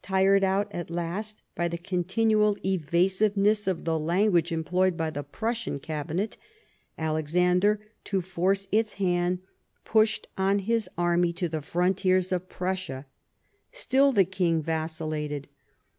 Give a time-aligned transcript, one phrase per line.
[0.00, 5.78] Tired out, at last, by the continued evasiveness of the language employed by the Prussian
[5.78, 6.38] cabinet,
[6.96, 9.40] Alexander, to force its hand,
[9.84, 13.04] pushed on his army to the frontiers of Prussia.
[13.70, 15.48] Still the King vacillated.